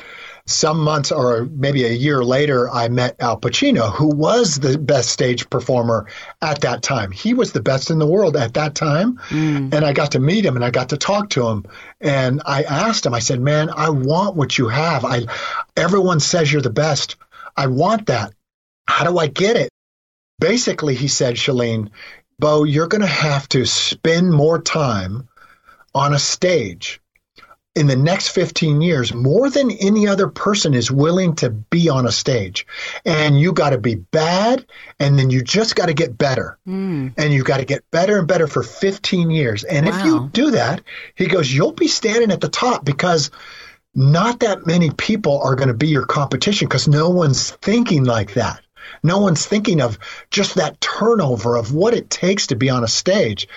[0.51, 5.09] some months or maybe a year later, I met Al Pacino, who was the best
[5.09, 6.07] stage performer
[6.41, 7.11] at that time.
[7.11, 9.17] He was the best in the world at that time.
[9.29, 9.73] Mm.
[9.73, 11.65] And I got to meet him and I got to talk to him.
[11.99, 15.05] And I asked him, I said, Man, I want what you have.
[15.05, 15.25] I
[15.75, 17.15] everyone says you're the best.
[17.55, 18.33] I want that.
[18.87, 19.69] How do I get it?
[20.39, 21.89] Basically, he said, Chalene,
[22.39, 25.27] Bo, you're going to have to spend more time
[25.93, 27.01] on a stage
[27.73, 32.05] in the next 15 years more than any other person is willing to be on
[32.05, 32.67] a stage.
[33.05, 34.65] And you got to be bad,
[34.99, 36.57] and then you just got to get better.
[36.67, 37.13] Mm.
[37.17, 39.63] And you got to get better and better for 15 years.
[39.63, 39.97] And wow.
[39.97, 40.81] if you do that,
[41.15, 43.31] he goes, you'll be standing at the top because
[43.95, 48.34] not that many people are going to be your competition because no one's thinking like
[48.34, 48.62] that.
[49.03, 49.97] No one's thinking of
[50.29, 53.47] just that turnover of what it takes to be on a stage.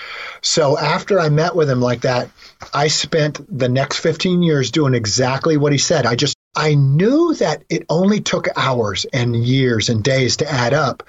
[0.42, 2.29] So after I met with him like that,
[2.73, 6.07] I spent the next 15 years doing exactly what he said.
[6.07, 10.73] I just, I knew that it only took hours and years and days to add
[10.73, 11.03] up.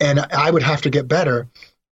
[0.00, 1.48] And I would have to get better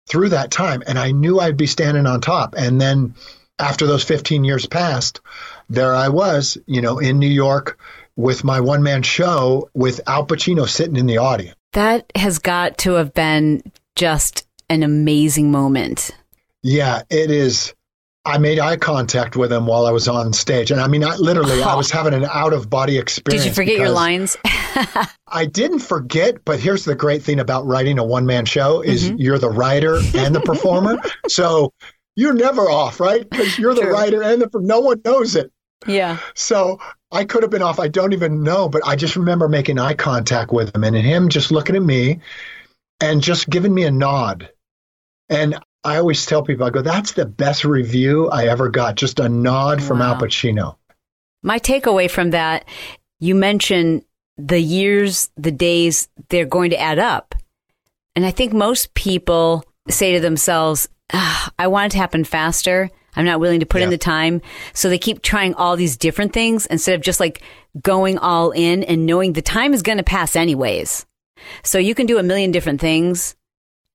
[0.08, 0.82] through that time.
[0.86, 2.54] And I knew I'd be standing on top.
[2.56, 3.14] And then
[3.58, 5.20] after those 15 years passed,
[5.68, 7.78] there I was, you know, in New York
[8.16, 11.56] with my one man show with Al Pacino sitting in the audience.
[11.72, 13.62] That has got to have been
[13.96, 16.10] just an amazing moment.
[16.62, 17.74] Yeah, it is.
[18.24, 20.70] I made eye contact with him while I was on stage.
[20.70, 21.68] And I mean, I, literally, oh.
[21.68, 23.42] I was having an out of body experience.
[23.42, 24.36] Did you forget your lines?
[25.26, 29.04] I didn't forget, but here's the great thing about writing a one man show is
[29.04, 29.16] mm-hmm.
[29.16, 30.98] you're the writer and the performer.
[31.26, 31.72] so
[32.14, 33.28] you're never off, right?
[33.28, 35.50] Because you're the writer and the no one knows it.
[35.86, 36.18] Yeah.
[36.34, 36.78] So
[37.10, 37.80] I could have been off.
[37.80, 41.28] I don't even know, but I just remember making eye contact with him and him
[41.28, 42.20] just looking at me
[43.00, 44.50] and just giving me a nod.
[45.28, 49.18] And I always tell people, I go, that's the best review I ever got, just
[49.18, 49.86] a nod wow.
[49.86, 50.76] from Al Pacino.
[51.42, 52.64] My takeaway from that,
[53.18, 54.04] you mentioned
[54.36, 57.34] the years, the days, they're going to add up.
[58.14, 62.90] And I think most people say to themselves, I want it to happen faster.
[63.16, 63.84] I'm not willing to put yeah.
[63.84, 64.40] in the time.
[64.72, 67.42] So they keep trying all these different things instead of just like
[67.80, 71.04] going all in and knowing the time is going to pass anyways.
[71.64, 73.34] So you can do a million different things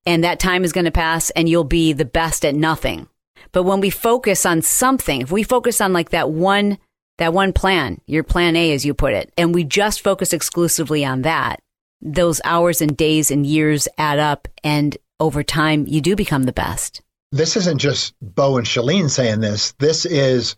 [0.08, 3.08] and that time is going to pass and you'll be the best at nothing.
[3.52, 6.78] But when we focus on something, if we focus on like that one,
[7.18, 11.04] that one plan, your plan A, as you put it, and we just focus exclusively
[11.04, 11.60] on that,
[12.00, 14.48] those hours and days and years add up.
[14.64, 17.02] And over time, you do become the best.
[17.30, 19.72] This isn't just Bo and Chalene saying this.
[19.72, 20.56] This is,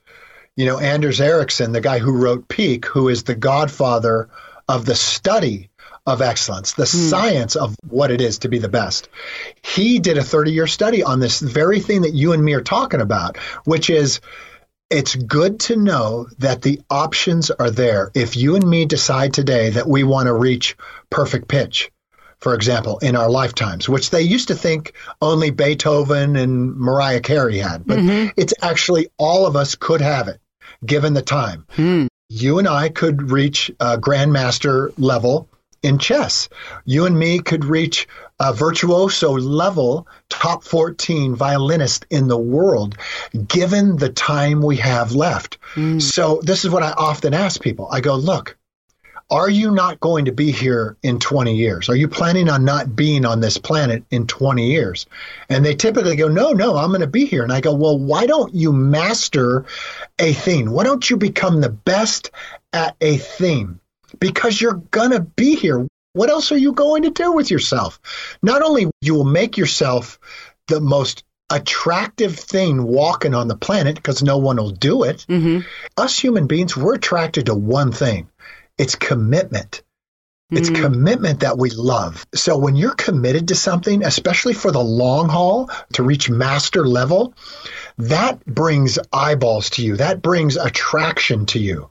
[0.54, 4.30] you know, Anders Ericsson, the guy who wrote Peak, who is the godfather
[4.68, 5.69] of the study
[6.10, 7.08] of excellence, the hmm.
[7.08, 9.08] science of what it is to be the best.
[9.62, 12.62] He did a 30 year study on this very thing that you and me are
[12.62, 14.20] talking about, which is
[14.90, 18.10] it's good to know that the options are there.
[18.14, 20.76] If you and me decide today that we want to reach
[21.10, 21.90] perfect pitch,
[22.40, 27.58] for example, in our lifetimes, which they used to think only Beethoven and Mariah Carey
[27.58, 27.86] had.
[27.86, 28.30] But mm-hmm.
[28.36, 30.40] it's actually all of us could have it
[30.84, 31.66] given the time.
[31.70, 32.06] Hmm.
[32.28, 35.48] You and I could reach a grandmaster level
[35.82, 36.48] in chess.
[36.84, 38.06] You and me could reach
[38.38, 42.96] a virtuoso level top 14 violinist in the world
[43.48, 45.58] given the time we have left.
[45.74, 46.00] Mm.
[46.00, 47.88] So this is what I often ask people.
[47.90, 48.56] I go, look,
[49.30, 51.88] are you not going to be here in 20 years?
[51.88, 55.06] Are you planning on not being on this planet in 20 years?
[55.48, 57.44] And they typically go, no, no, I'm going to be here.
[57.44, 59.66] And I go, well, why don't you master
[60.18, 60.72] a theme?
[60.72, 62.32] Why don't you become the best
[62.72, 63.79] at a thing?
[64.18, 65.86] Because you're going to be here.
[66.12, 68.00] What else are you going to do with yourself?
[68.42, 70.18] Not only you will make yourself
[70.66, 75.26] the most attractive thing walking on the planet because no one will do it.
[75.28, 75.60] Mm-hmm.
[75.96, 78.28] Us human beings, we're attracted to one thing
[78.78, 79.82] it's commitment.
[80.50, 80.82] It's mm.
[80.82, 82.26] commitment that we love.
[82.34, 87.34] So when you're committed to something, especially for the long haul to reach master level,
[87.98, 89.96] that brings eyeballs to you.
[89.96, 91.88] That brings attraction to you.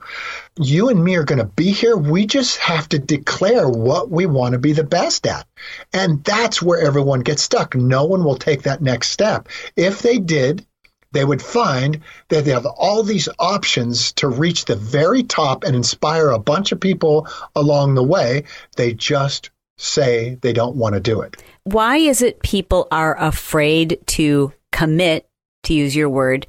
[0.58, 1.96] You and me are going to be here.
[1.96, 5.48] We just have to declare what we want to be the best at.
[5.94, 7.76] And that's where everyone gets stuck.
[7.76, 9.48] No one will take that next step.
[9.76, 10.66] If they did,
[11.12, 15.76] they would find that they have all these options to reach the very top and
[15.76, 18.44] inspire a bunch of people along the way.
[18.76, 21.42] They just say they don't want to do it.
[21.64, 25.29] Why is it people are afraid to commit,
[25.64, 26.48] to use your word,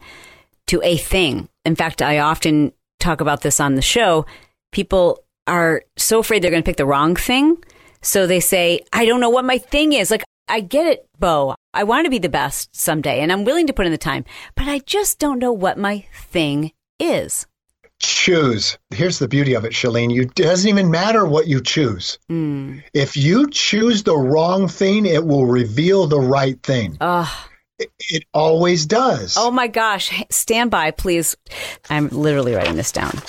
[0.69, 1.49] to a thing?
[1.65, 4.27] In fact, I often talk about this on the show.
[4.73, 7.63] People are so afraid they're going to pick the wrong thing.
[8.03, 10.11] So they say, I don't know what my thing is.
[10.11, 11.55] Like, I get it, Bo.
[11.73, 14.25] I want to be the best someday and I'm willing to put in the time,
[14.57, 17.47] but I just don't know what my thing is.
[18.01, 18.79] Choose.
[18.91, 20.13] Here's the beauty of it, Chalene.
[20.13, 22.19] You, it doesn't even matter what you choose.
[22.31, 22.83] Mm.
[22.95, 26.97] If you choose the wrong thing, it will reveal the right thing.
[27.81, 29.35] It, it always does.
[29.37, 30.23] Oh my gosh.
[30.31, 31.37] Stand by, please.
[31.89, 33.21] I'm literally writing this down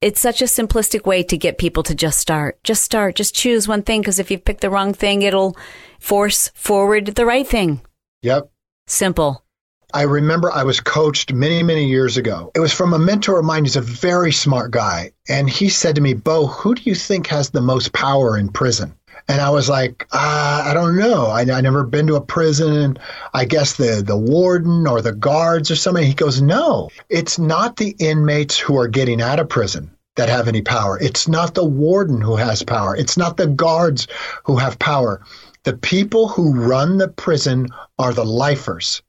[0.00, 2.62] it's such a simplistic way to get people to just start.
[2.62, 3.16] Just start.
[3.16, 5.56] Just choose one thing because if you pick the wrong thing, it'll
[5.98, 7.80] force forward the right thing.
[8.22, 8.50] Yep.
[8.86, 9.44] Simple.
[9.92, 12.50] I remember I was coached many, many years ago.
[12.54, 13.64] It was from a mentor of mine.
[13.64, 15.12] He's a very smart guy.
[15.28, 18.50] And he said to me, Bo, who do you think has the most power in
[18.50, 18.94] prison?
[19.28, 21.26] And I was like, uh, I don't know.
[21.26, 22.98] I, I never been to a prison.
[23.34, 26.06] I guess the, the warden or the guards or somebody.
[26.06, 30.48] He goes, No, it's not the inmates who are getting out of prison that have
[30.48, 30.98] any power.
[30.98, 32.96] It's not the warden who has power.
[32.96, 34.08] It's not the guards
[34.44, 35.20] who have power.
[35.64, 39.02] The people who run the prison are the lifers.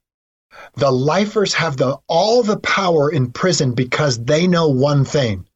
[0.74, 5.46] The lifers have the all the power in prison because they know one thing.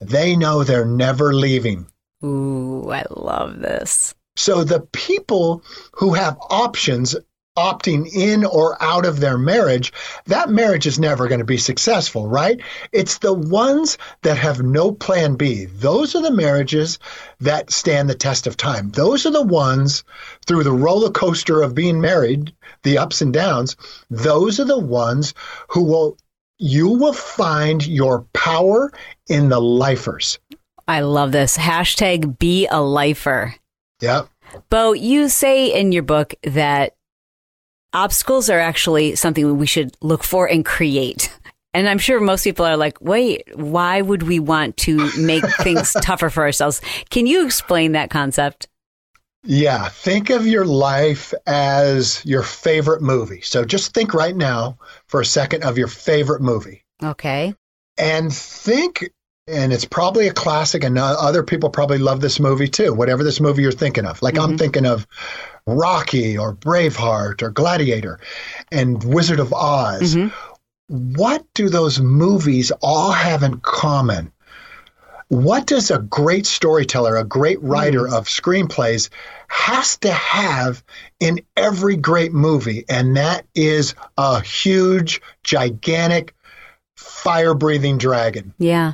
[0.00, 1.86] They know they're never leaving.
[2.24, 4.14] Ooh, I love this.
[4.36, 7.16] So the people who have options
[7.56, 9.92] opting in or out of their marriage,
[10.26, 12.60] that marriage is never going to be successful, right?
[12.92, 15.66] It's the ones that have no plan B.
[15.66, 16.98] Those are the marriages
[17.40, 18.90] that stand the test of time.
[18.90, 20.02] Those are the ones
[20.46, 22.54] through the roller coaster of being married,
[22.84, 23.76] the ups and downs,
[24.10, 25.34] those are the ones
[25.68, 26.16] who will
[26.58, 28.92] you will find your power
[29.28, 30.38] in the lifers.
[30.86, 31.56] I love this.
[31.56, 33.54] Hashtag be a lifer.
[34.00, 34.28] Yep.
[34.68, 36.96] Bo, you say in your book that
[37.92, 41.30] obstacles are actually something we should look for and create.
[41.74, 45.94] And I'm sure most people are like, wait, why would we want to make things
[46.02, 46.80] tougher for ourselves?
[47.10, 48.68] Can you explain that concept?
[49.44, 53.40] Yeah, think of your life as your favorite movie.
[53.40, 56.84] So just think right now for a second of your favorite movie.
[57.02, 57.54] Okay.
[57.98, 59.10] And think
[59.48, 63.40] and it's probably a classic and other people probably love this movie too whatever this
[63.40, 64.52] movie you're thinking of like mm-hmm.
[64.52, 65.06] i'm thinking of
[65.66, 68.20] rocky or braveheart or gladiator
[68.70, 71.14] and wizard of oz mm-hmm.
[71.16, 74.32] what do those movies all have in common
[75.28, 78.14] what does a great storyteller a great writer mm-hmm.
[78.14, 79.08] of screenplays
[79.48, 80.84] has to have
[81.18, 86.32] in every great movie and that is a huge gigantic
[86.96, 88.92] fire breathing dragon yeah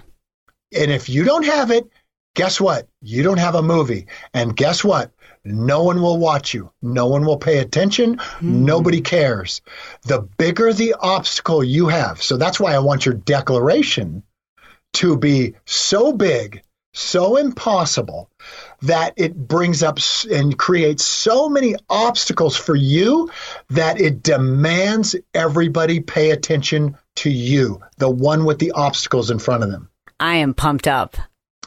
[0.76, 1.88] and if you don't have it,
[2.34, 2.88] guess what?
[3.02, 4.06] You don't have a movie.
[4.34, 5.12] And guess what?
[5.44, 6.70] No one will watch you.
[6.82, 8.16] No one will pay attention.
[8.16, 8.42] Mm.
[8.42, 9.62] Nobody cares.
[10.02, 12.22] The bigger the obstacle you have.
[12.22, 14.22] So that's why I want your declaration
[14.94, 16.62] to be so big,
[16.92, 18.30] so impossible
[18.82, 19.98] that it brings up
[20.30, 23.30] and creates so many obstacles for you
[23.70, 29.64] that it demands everybody pay attention to you, the one with the obstacles in front
[29.64, 29.88] of them.
[30.20, 31.16] I am pumped up.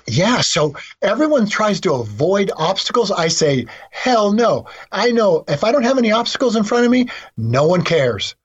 [0.08, 3.12] Yeah, so everyone tries to avoid obstacles.
[3.12, 4.66] I say, hell no.
[4.92, 8.36] I know if I don't have any obstacles in front of me, no one cares.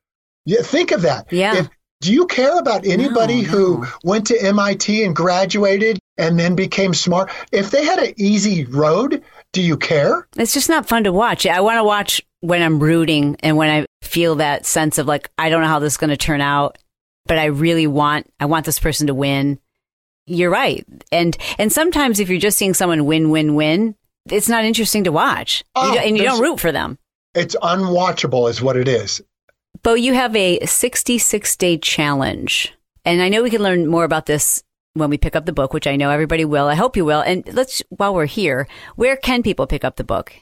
[0.45, 1.33] Yeah, think of that.
[1.33, 1.57] Yeah.
[1.57, 1.69] If,
[2.03, 6.93] do you care about anybody No, who went to MIT and graduated and then became
[6.93, 7.31] smart?
[7.53, 10.29] If they had an easy road, do you care?
[10.37, 11.47] It's just not fun to watch.
[11.47, 15.31] I want to watch when I'm rooting and when I feel that sense of like
[15.39, 16.79] I don't know how this is going to turn out,
[17.25, 19.59] but I really want I want this person to win.
[20.27, 20.85] You're right.
[21.13, 23.95] And and sometimes if you're just seeing someone win win win,
[24.31, 25.65] it's not interesting to watch.
[25.75, 26.99] Oh, don't- and you don't root for them.
[27.35, 29.21] It's unwatchable, is what it is.
[29.83, 32.73] Bo, you have a 66 day challenge.
[33.05, 34.63] And I know we can learn more about this
[34.95, 36.67] when we pick up the book, which I know everybody will.
[36.67, 37.21] I hope you will.
[37.21, 38.67] And let's, while we're here,
[38.97, 40.33] where can people pick up the book?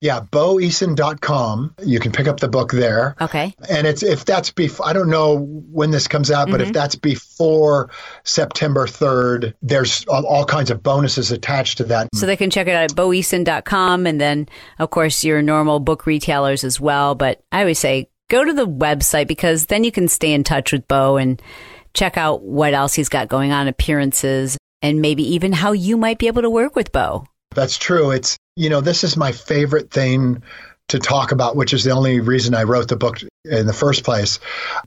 [0.00, 1.74] Yeah, boeason.com.
[1.84, 3.16] You can pick up the book there.
[3.20, 3.54] Okay.
[3.68, 5.38] And it's if that's before I don't know
[5.70, 6.72] when this comes out, but if mm-hmm.
[6.72, 7.90] that's before
[8.24, 12.08] September 3rd, there's all, all kinds of bonuses attached to that.
[12.14, 14.48] So they can check it out at boeason.com and then,
[14.78, 17.14] of course, your normal book retailers as well.
[17.14, 20.72] But I always say go to the website because then you can stay in touch
[20.72, 21.42] with Bo and
[21.92, 26.18] check out what else he's got going on, appearances, and maybe even how you might
[26.18, 27.26] be able to work with Bo.
[27.54, 28.10] That's true.
[28.12, 30.42] It's, you know, this is my favorite thing
[30.88, 34.02] to talk about, which is the only reason I wrote the book in the first
[34.02, 34.40] place,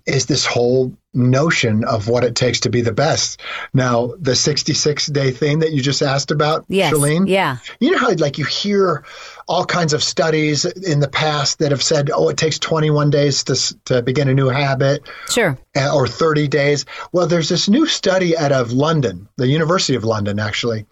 [0.06, 3.40] is this whole notion of what it takes to be the best.
[3.74, 6.94] Now, the 66 day thing that you just asked about, Yes.
[6.94, 7.58] Chalene, Yeah.
[7.80, 9.06] you know how like you hear
[9.48, 13.44] all kinds of studies in the past that have said, oh, it takes 21 days
[13.46, 15.58] to, to begin a new habit Sure.
[15.76, 16.86] uh, or 30 days.
[17.14, 20.86] Well, there's this new study out of London, the University of London, actually,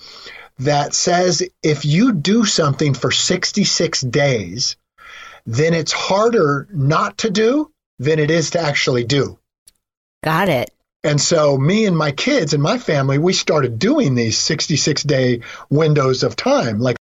[0.62, 4.76] that says if you do something for 66 days,
[5.45, 9.39] then it's harder not to do than it is to actually do.
[10.24, 10.70] Got it.
[11.03, 15.41] And so, me and my kids and my family, we started doing these 66 day
[15.70, 16.80] windows of time.
[16.80, 16.97] Like,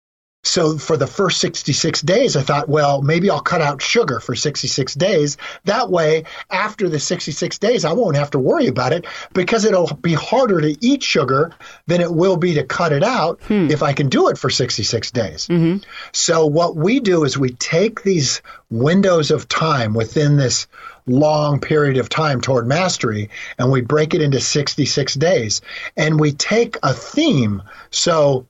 [0.45, 4.35] so for the first 66 days, I thought, well, maybe I'll cut out sugar for
[4.35, 5.39] 66 days.
[5.65, 9.95] That way, after the 66 days, I won't have to worry about it because it'll
[9.97, 11.53] be harder to eat sugar
[11.87, 13.71] than it will be to cut it out hmm.
[13.71, 15.49] if I can do it for 66 days.
[15.49, 15.79] Mm-hmm.
[16.13, 20.67] So, what we do is we take these windows of time within this
[21.07, 25.63] long period of time toward mastery and we break it into 66 days.
[25.97, 27.63] And we take a theme.
[27.91, 28.47] So,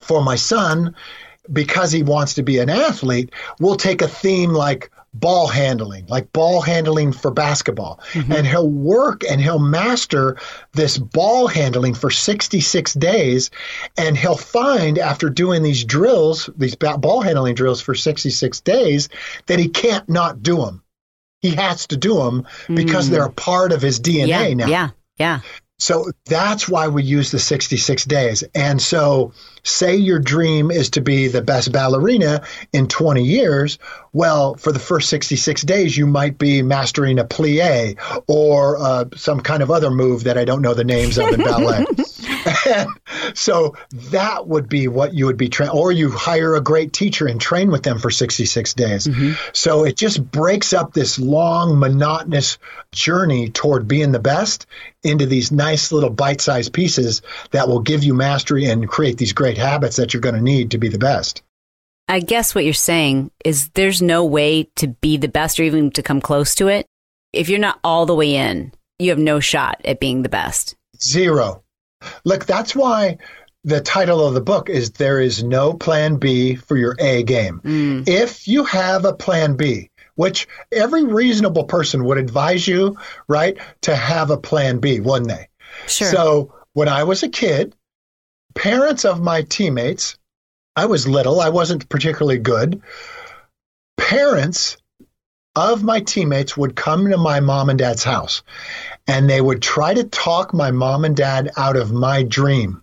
[0.00, 0.94] for my son,
[1.52, 3.30] because he wants to be an athlete,
[3.60, 8.00] we'll take a theme like ball handling, like ball handling for basketball.
[8.12, 8.32] Mm-hmm.
[8.32, 10.36] And he'll work and he'll master
[10.72, 13.50] this ball handling for 66 days.
[13.96, 19.08] And he'll find after doing these drills, these ball handling drills for 66 days,
[19.46, 20.82] that he can't not do them.
[21.40, 23.10] He has to do them because mm.
[23.10, 24.54] they're a part of his DNA yeah.
[24.54, 24.66] now.
[24.66, 24.90] Yeah.
[25.18, 25.40] Yeah.
[25.78, 28.44] So that's why we use the 66 days.
[28.54, 29.32] And so,
[29.64, 33.78] say your dream is to be the best ballerina in 20 years.
[34.12, 37.98] Well, for the first 66 days, you might be mastering a plie
[38.28, 41.42] or uh, some kind of other move that I don't know the names of in
[41.42, 41.84] ballet.
[42.66, 42.88] and
[43.34, 43.76] so
[44.10, 47.40] that would be what you would be trained, or you hire a great teacher and
[47.40, 49.06] train with them for 66 days.
[49.06, 49.32] Mm-hmm.
[49.52, 52.58] So it just breaks up this long, monotonous
[52.92, 54.66] journey toward being the best
[55.02, 59.32] into these nice little bite sized pieces that will give you mastery and create these
[59.32, 61.42] great habits that you're going to need to be the best.
[62.08, 65.90] I guess what you're saying is there's no way to be the best or even
[65.92, 66.86] to come close to it.
[67.32, 70.76] If you're not all the way in, you have no shot at being the best.
[71.02, 71.63] Zero.
[72.24, 73.18] Look, that's why
[73.64, 77.60] the title of the book is There is No Plan B for Your A Game.
[77.64, 78.08] Mm.
[78.08, 83.96] If you have a plan B, which every reasonable person would advise you, right, to
[83.96, 85.48] have a plan B, wouldn't they?
[85.86, 86.08] Sure.
[86.08, 87.74] So when I was a kid,
[88.54, 90.18] parents of my teammates,
[90.76, 92.82] I was little, I wasn't particularly good.
[93.96, 94.76] Parents
[95.56, 98.42] of my teammates would come to my mom and dad's house
[99.06, 102.82] and they would try to talk my mom and dad out of my dream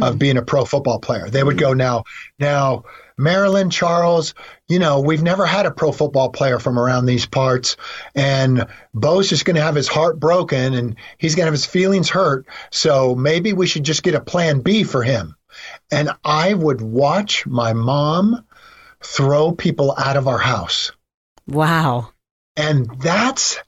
[0.00, 0.18] of hmm.
[0.18, 1.28] being a pro football player.
[1.28, 1.78] They would go hmm.
[1.78, 2.04] now,
[2.38, 2.84] now
[3.20, 4.34] Marilyn Charles,
[4.68, 7.76] you know, we've never had a pro football player from around these parts
[8.14, 11.66] and Bo's just going to have his heart broken and he's going to have his
[11.66, 12.46] feelings hurt.
[12.70, 15.36] So maybe we should just get a plan B for him.
[15.90, 18.44] And I would watch my mom
[19.02, 20.92] throw people out of our house.
[21.46, 22.10] wow.
[22.56, 23.58] And that's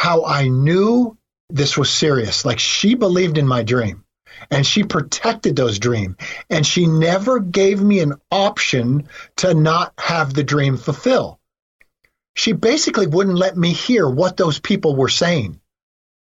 [0.00, 1.18] how I knew
[1.50, 2.46] this was serious.
[2.46, 4.02] Like she believed in my dream
[4.50, 6.16] and she protected those dreams.
[6.48, 11.38] And she never gave me an option to not have the dream fulfill.
[12.34, 15.60] She basically wouldn't let me hear what those people were saying.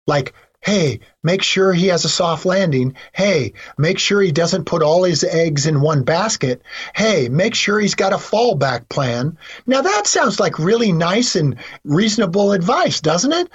[0.08, 2.96] Like, Hey, make sure he has a soft landing.
[3.12, 6.62] Hey, make sure he doesn't put all his eggs in one basket.
[6.94, 9.38] Hey, make sure he's got a fallback plan.
[9.66, 13.50] Now that sounds like really nice and reasonable advice, doesn't it?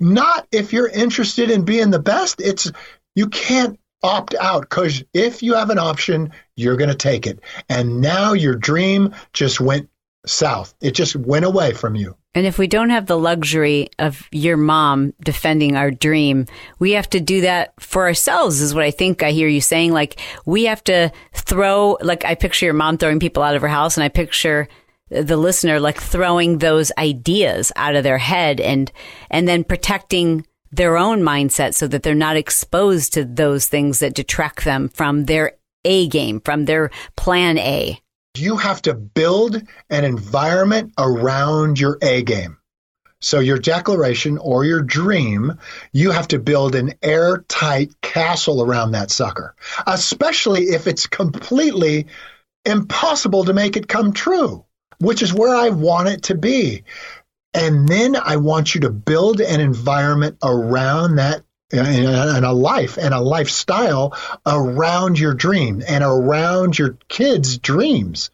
[0.00, 2.40] Not if you're interested in being the best.
[2.40, 2.70] It's
[3.14, 7.40] you can't opt out because if you have an option, you're going to take it.
[7.68, 9.88] And now your dream just went
[10.26, 10.74] south.
[10.80, 12.16] It just went away from you.
[12.38, 16.46] And if we don't have the luxury of your mom defending our dream,
[16.78, 19.92] we have to do that for ourselves, is what I think I hear you saying.
[19.92, 23.68] Like, we have to throw, like, I picture your mom throwing people out of her
[23.68, 24.68] house, and I picture
[25.10, 28.92] the listener like throwing those ideas out of their head and
[29.30, 34.14] and then protecting their own mindset so that they're not exposed to those things that
[34.14, 35.52] detract them from their
[35.84, 38.00] A game, from their plan A
[38.36, 39.60] you have to build
[39.90, 42.58] an environment around your A game.
[43.20, 45.58] So, your declaration or your dream,
[45.92, 49.56] you have to build an airtight castle around that sucker,
[49.88, 52.06] especially if it's completely
[52.64, 54.64] impossible to make it come true,
[55.00, 56.84] which is where I want it to be.
[57.54, 63.12] And then I want you to build an environment around that and a life and
[63.12, 64.16] a lifestyle
[64.46, 68.30] around your dream and around your kids' dreams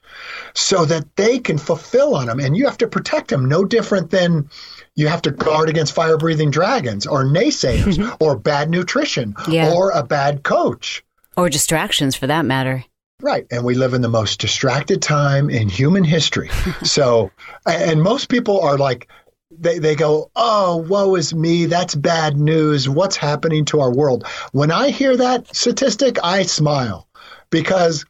[0.54, 2.38] so that they can fulfill on them.
[2.38, 4.50] And you have to protect them, no different than
[4.94, 8.14] you have to guard against fire breathing dragons or naysayers mm-hmm.
[8.20, 9.72] or bad nutrition yeah.
[9.72, 11.04] or a bad coach.
[11.36, 12.84] Or distractions for that matter.
[13.20, 13.46] Right.
[13.50, 16.50] And we live in the most distracted time in human history.
[16.84, 17.32] so,
[17.66, 19.08] and most people are like,
[19.50, 21.66] they, they go, oh, woe is me.
[21.66, 22.88] That's bad news.
[22.88, 24.26] What's happening to our world?
[24.52, 27.08] When I hear that statistic, I smile
[27.50, 28.04] because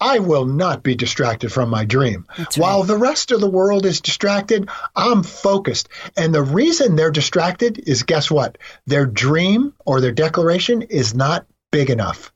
[0.00, 2.26] I will not be distracted from my dream.
[2.36, 2.56] Right.
[2.56, 5.88] While the rest of the world is distracted, I'm focused.
[6.16, 8.58] And the reason they're distracted is guess what?
[8.86, 12.32] Their dream or their declaration is not big enough,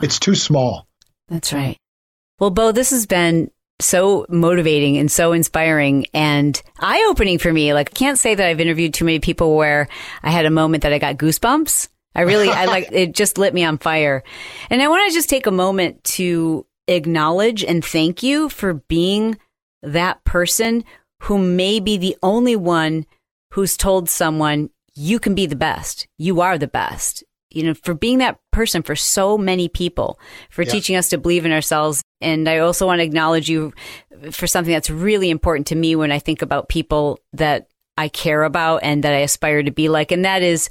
[0.00, 0.86] it's too small.
[1.28, 1.76] That's right.
[2.38, 3.50] Well, Bo, this has been
[3.80, 7.72] so motivating and so inspiring and eye opening for me.
[7.74, 9.88] Like, I can't say that I've interviewed too many people where
[10.22, 11.88] I had a moment that I got goosebumps.
[12.14, 14.22] I really, I like, it just lit me on fire.
[14.68, 19.38] And I want to just take a moment to acknowledge and thank you for being
[19.82, 20.84] that person
[21.22, 23.06] who may be the only one
[23.52, 26.08] who's told someone, you can be the best.
[26.18, 30.18] You are the best you know, for being that person for so many people,
[30.50, 30.70] for yeah.
[30.70, 32.02] teaching us to believe in ourselves.
[32.20, 33.72] And I also want to acknowledge you
[34.30, 38.44] for something that's really important to me when I think about people that I care
[38.44, 40.12] about and that I aspire to be like.
[40.12, 40.70] And that is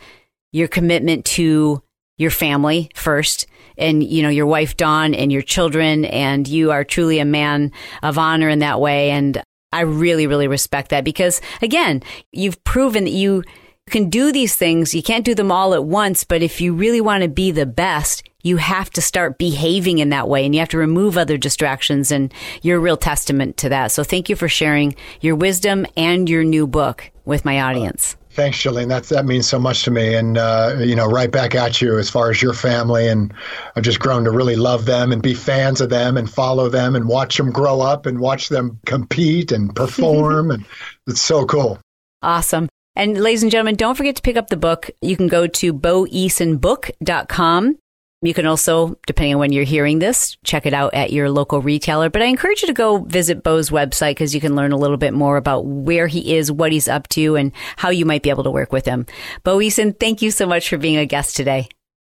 [0.51, 1.83] your commitment to
[2.17, 6.05] your family first and, you know, your wife, Dawn, and your children.
[6.05, 7.71] And you are truly a man
[8.03, 9.11] of honor in that way.
[9.11, 13.43] And I really, really respect that because again, you've proven that you,
[13.89, 14.93] can do these things.
[14.93, 17.65] You can't do them all at once, but if you really want to be the
[17.65, 21.37] best, you have to start behaving in that way and you have to remove other
[21.37, 22.11] distractions.
[22.11, 23.91] And you're a real testament to that.
[23.91, 28.15] So thank you for sharing your wisdom and your new book with my audience.
[28.31, 28.87] Thanks, Chalene.
[28.89, 31.97] That that means so much to me, and uh, you know, right back at you
[31.97, 33.07] as far as your family.
[33.07, 33.33] And
[33.75, 36.95] I've just grown to really love them and be fans of them and follow them
[36.95, 40.63] and watch them grow up and watch them compete and perform, and
[41.07, 41.79] it's so cool.
[42.21, 42.69] Awesome.
[42.95, 44.89] And ladies and gentlemen, don't forget to pick up the book.
[45.01, 47.77] You can go to boeasonbook.com.
[48.21, 51.61] You can also, depending on when you're hearing this, check it out at your local
[51.61, 52.09] retailer.
[52.09, 54.97] But I encourage you to go visit Bo's website because you can learn a little
[54.97, 58.29] bit more about where he is, what he's up to, and how you might be
[58.29, 59.05] able to work with him.
[59.45, 61.69] Bo Eason, thank you so much for being a guest today.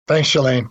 [0.08, 0.70] Thanks, Chalene.